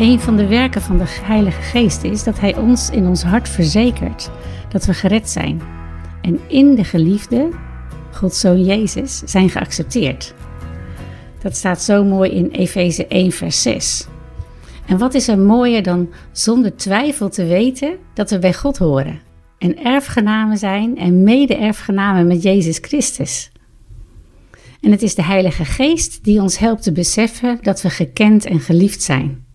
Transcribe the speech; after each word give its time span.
Een 0.00 0.20
van 0.20 0.36
de 0.36 0.46
werken 0.46 0.82
van 0.82 0.98
de 0.98 1.04
Heilige 1.06 1.62
Geest 1.62 2.04
is 2.04 2.24
dat 2.24 2.40
Hij 2.40 2.56
ons 2.56 2.90
in 2.90 3.06
ons 3.06 3.22
hart 3.22 3.48
verzekert 3.48 4.30
dat 4.68 4.84
we 4.84 4.94
gered 4.94 5.30
zijn 5.30 5.62
en 6.22 6.40
in 6.48 6.74
de 6.74 6.84
geliefde, 6.84 7.48
Gods 8.12 8.40
Zoon 8.40 8.64
Jezus, 8.64 9.22
zijn 9.24 9.50
geaccepteerd. 9.50 10.34
Dat 11.42 11.56
staat 11.56 11.82
zo 11.82 12.04
mooi 12.04 12.30
in 12.30 12.50
Efeze 12.50 13.06
1, 13.06 13.32
vers 13.32 13.62
6. 13.62 14.06
En 14.86 14.98
wat 14.98 15.14
is 15.14 15.28
er 15.28 15.38
mooier 15.38 15.82
dan 15.82 16.08
zonder 16.32 16.76
twijfel 16.76 17.28
te 17.28 17.44
weten 17.44 17.96
dat 18.14 18.30
we 18.30 18.38
bij 18.38 18.54
God 18.54 18.78
horen 18.78 19.20
en 19.58 19.84
erfgenamen 19.84 20.58
zijn 20.58 20.98
en 20.98 21.22
mede-erfgenamen 21.22 22.26
met 22.26 22.42
Jezus 22.42 22.78
Christus? 22.80 23.50
En 24.80 24.90
het 24.90 25.02
is 25.02 25.14
de 25.14 25.22
Heilige 25.22 25.64
Geest 25.64 26.24
die 26.24 26.40
ons 26.40 26.58
helpt 26.58 26.82
te 26.82 26.92
beseffen 26.92 27.58
dat 27.62 27.82
we 27.82 27.90
gekend 27.90 28.44
en 28.44 28.60
geliefd 28.60 29.02
zijn. 29.02 29.48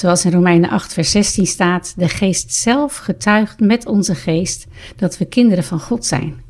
Zoals 0.00 0.24
in 0.24 0.32
Romeinen 0.32 0.70
8, 0.70 0.92
vers 0.92 1.10
16 1.10 1.46
staat: 1.46 1.94
De 1.96 2.08
Geest 2.08 2.52
zelf 2.52 2.96
getuigt 2.96 3.60
met 3.60 3.86
onze 3.86 4.14
geest 4.14 4.66
dat 4.96 5.18
we 5.18 5.24
kinderen 5.24 5.64
van 5.64 5.80
God 5.80 6.06
zijn. 6.06 6.42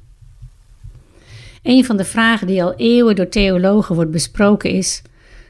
Een 1.63 1.85
van 1.85 1.97
de 1.97 2.05
vragen 2.05 2.47
die 2.47 2.63
al 2.63 2.75
eeuwen 2.75 3.17
door 3.17 3.29
theologen 3.29 3.95
wordt 3.95 4.11
besproken 4.11 4.71
is: 4.71 5.03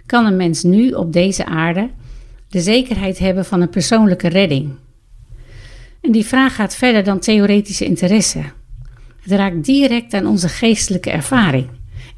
kan 0.07 0.27
een 0.27 0.37
mens 0.37 0.63
nu 0.63 0.91
op 0.91 1.13
deze 1.13 1.47
aarde 1.47 1.91
de 2.49 2.61
zekerheid 2.61 3.19
hebben 3.19 3.45
van 3.45 3.61
een 3.61 3.71
persoonlijke 3.71 4.29
redding? 4.29 4.71
En 6.01 6.13
die 6.13 6.27
vraag 6.27 6.55
gaat 6.55 6.75
verder 6.75 7.05
dan 7.05 7.19
theoretische 7.19 7.85
interesse. 7.85 8.43
Het 9.21 9.33
raakt 9.33 9.65
direct 9.65 10.15
aan 10.15 10.27
onze 10.27 10.49
geestelijke 10.49 11.11
ervaring. 11.11 11.69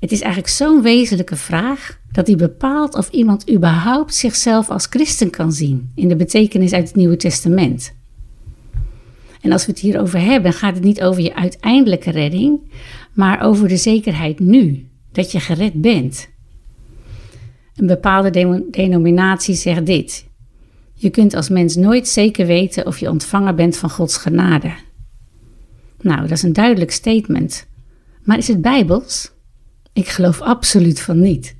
Het 0.00 0.12
is 0.12 0.20
eigenlijk 0.20 0.52
zo'n 0.52 0.82
wezenlijke 0.82 1.36
vraag 1.36 2.00
dat 2.12 2.26
die 2.26 2.36
bepaalt 2.36 2.94
of 2.94 3.10
iemand 3.10 3.50
überhaupt 3.50 4.14
zichzelf 4.14 4.70
als 4.70 4.86
christen 4.86 5.30
kan 5.30 5.52
zien 5.52 5.90
in 5.94 6.08
de 6.08 6.16
betekenis 6.16 6.72
uit 6.72 6.86
het 6.86 6.96
Nieuwe 6.96 7.16
Testament. 7.16 7.94
En 9.40 9.52
als 9.52 9.66
we 9.66 9.72
het 9.72 9.80
hierover 9.80 10.20
hebben, 10.20 10.52
gaat 10.52 10.74
het 10.74 10.84
niet 10.84 11.02
over 11.02 11.22
je 11.22 11.34
uiteindelijke 11.34 12.10
redding, 12.10 12.60
maar 13.12 13.42
over 13.42 13.68
de 13.68 13.76
zekerheid 13.76 14.38
nu, 14.38 14.88
dat 15.12 15.32
je 15.32 15.40
gered 15.40 15.80
bent. 15.80 16.28
Een 17.76 17.86
bepaalde 17.86 18.30
denominatie 18.70 19.54
zegt 19.54 19.86
dit. 19.86 20.26
Je 20.94 21.10
kunt 21.10 21.34
als 21.34 21.48
mens 21.48 21.76
nooit 21.76 22.08
zeker 22.08 22.46
weten 22.46 22.86
of 22.86 22.98
je 22.98 23.10
ontvanger 23.10 23.54
bent 23.54 23.76
van 23.76 23.90
Gods 23.90 24.16
genade. 24.16 24.72
Nou, 26.00 26.20
dat 26.20 26.30
is 26.30 26.42
een 26.42 26.52
duidelijk 26.52 26.90
statement. 26.90 27.66
Maar 28.22 28.38
is 28.38 28.48
het 28.48 28.60
bijbels? 28.60 29.32
Ik 29.92 30.08
geloof 30.08 30.40
absoluut 30.40 31.00
van 31.00 31.20
niet. 31.20 31.56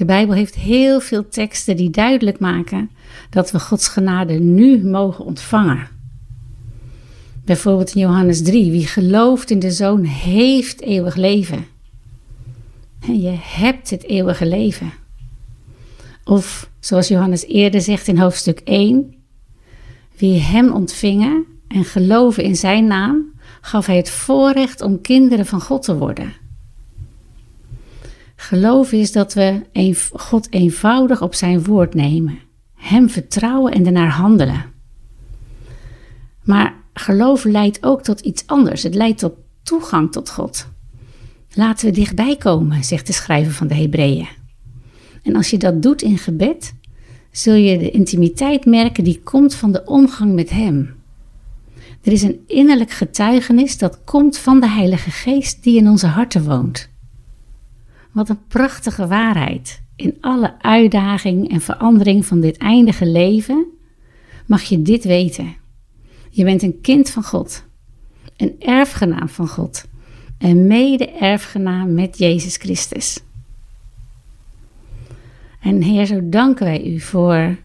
De 0.00 0.06
Bijbel 0.06 0.34
heeft 0.34 0.54
heel 0.54 1.00
veel 1.00 1.28
teksten 1.28 1.76
die 1.76 1.90
duidelijk 1.90 2.38
maken 2.38 2.90
dat 3.30 3.50
we 3.50 3.60
Gods 3.60 3.88
genade 3.88 4.32
nu 4.32 4.84
mogen 4.84 5.24
ontvangen. 5.24 5.88
Bijvoorbeeld 7.44 7.94
in 7.94 8.00
Johannes 8.00 8.42
3, 8.42 8.70
wie 8.70 8.86
gelooft 8.86 9.50
in 9.50 9.58
de 9.58 9.70
Zoon 9.70 10.04
heeft 10.04 10.80
eeuwig 10.80 11.14
leven. 11.14 11.66
Je 13.00 13.36
hebt 13.40 13.90
het 13.90 14.04
eeuwige 14.04 14.46
leven. 14.46 14.92
Of 16.24 16.70
zoals 16.78 17.08
Johannes 17.08 17.46
eerder 17.46 17.80
zegt 17.80 18.08
in 18.08 18.18
hoofdstuk 18.18 18.60
1, 18.64 19.14
wie 20.16 20.40
hem 20.40 20.72
ontvingen 20.72 21.44
en 21.68 21.84
geloven 21.84 22.42
in 22.42 22.56
zijn 22.56 22.86
naam, 22.86 23.32
gaf 23.60 23.86
hij 23.86 23.96
het 23.96 24.10
voorrecht 24.10 24.80
om 24.80 25.00
kinderen 25.00 25.46
van 25.46 25.60
God 25.60 25.82
te 25.82 25.96
worden. 25.96 26.32
Geloof 28.40 28.92
is 28.92 29.12
dat 29.12 29.34
we 29.34 29.60
God 30.12 30.52
eenvoudig 30.52 31.22
op 31.22 31.34
zijn 31.34 31.64
woord 31.64 31.94
nemen, 31.94 32.38
Hem 32.74 33.10
vertrouwen 33.10 33.72
en 33.72 33.86
ernaar 33.86 34.10
handelen. 34.10 34.64
Maar 36.44 36.74
geloof 36.92 37.44
leidt 37.44 37.84
ook 37.84 38.02
tot 38.02 38.20
iets 38.20 38.46
anders. 38.46 38.82
Het 38.82 38.94
leidt 38.94 39.18
tot 39.18 39.32
toegang 39.62 40.12
tot 40.12 40.30
God. 40.30 40.68
Laten 41.54 41.86
we 41.86 41.92
dichtbij 41.92 42.36
komen, 42.36 42.84
zegt 42.84 43.06
de 43.06 43.12
schrijver 43.12 43.52
van 43.52 43.66
de 43.66 43.74
Hebreeën. 43.74 44.28
En 45.22 45.36
als 45.36 45.50
je 45.50 45.58
dat 45.58 45.82
doet 45.82 46.02
in 46.02 46.18
gebed, 46.18 46.74
zul 47.30 47.54
je 47.54 47.78
de 47.78 47.90
intimiteit 47.90 48.64
merken 48.64 49.04
die 49.04 49.20
komt 49.24 49.54
van 49.54 49.72
de 49.72 49.84
omgang 49.84 50.34
met 50.34 50.50
Hem. 50.50 50.94
Er 52.02 52.12
is 52.12 52.22
een 52.22 52.40
innerlijk 52.46 52.90
getuigenis 52.90 53.78
dat 53.78 54.04
komt 54.04 54.38
van 54.38 54.60
de 54.60 54.68
Heilige 54.68 55.10
Geest 55.10 55.62
die 55.62 55.78
in 55.78 55.88
onze 55.88 56.06
harten 56.06 56.44
woont. 56.44 56.90
Wat 58.12 58.28
een 58.28 58.46
prachtige 58.46 59.06
waarheid. 59.06 59.82
In 59.96 60.16
alle 60.20 60.54
uitdaging 60.60 61.50
en 61.50 61.60
verandering 61.60 62.26
van 62.26 62.40
dit 62.40 62.56
eindige 62.56 63.06
leven 63.06 63.66
mag 64.46 64.62
je 64.62 64.82
dit 64.82 65.04
weten. 65.04 65.54
Je 66.30 66.44
bent 66.44 66.62
een 66.62 66.80
kind 66.80 67.10
van 67.10 67.22
God, 67.22 67.64
een 68.36 68.54
erfgenaam 68.58 69.28
van 69.28 69.48
God 69.48 69.88
en 70.38 70.66
mede-erfgenaam 70.66 71.94
met 71.94 72.18
Jezus 72.18 72.56
Christus. 72.56 73.20
En 75.60 75.82
Heer, 75.82 76.06
zo 76.06 76.28
danken 76.28 76.64
wij 76.64 76.84
u 76.84 77.00
voor 77.00 77.56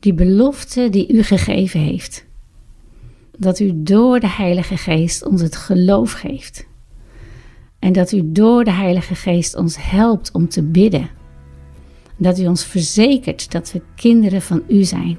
die 0.00 0.14
belofte 0.14 0.90
die 0.90 1.12
u 1.12 1.22
gegeven 1.22 1.80
heeft. 1.80 2.26
Dat 3.38 3.60
u 3.60 3.70
door 3.74 4.20
de 4.20 4.28
Heilige 4.28 4.76
Geest 4.76 5.24
ons 5.24 5.40
het 5.40 5.56
geloof 5.56 6.12
geeft. 6.12 6.66
En 7.86 7.92
dat 7.92 8.12
u 8.12 8.20
door 8.24 8.64
de 8.64 8.70
Heilige 8.70 9.14
Geest 9.14 9.56
ons 9.56 9.76
helpt 9.80 10.32
om 10.32 10.48
te 10.48 10.62
bidden. 10.62 11.08
Dat 12.16 12.38
u 12.38 12.46
ons 12.46 12.64
verzekert 12.64 13.52
dat 13.52 13.72
we 13.72 13.82
kinderen 13.94 14.42
van 14.42 14.62
u 14.68 14.84
zijn. 14.84 15.18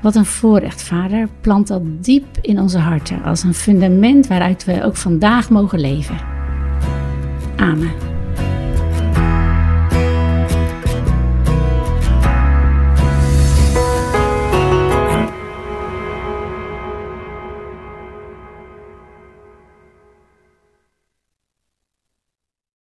Wat 0.00 0.14
een 0.14 0.24
voorrecht, 0.24 0.82
Vader. 0.82 1.28
Plant 1.40 1.66
dat 1.66 1.82
diep 2.04 2.38
in 2.40 2.60
onze 2.60 2.78
harten 2.78 3.22
als 3.22 3.42
een 3.42 3.54
fundament 3.54 4.26
waaruit 4.26 4.64
we 4.64 4.82
ook 4.84 4.96
vandaag 4.96 5.50
mogen 5.50 5.80
leven. 5.80 6.16
Amen. 7.56 8.11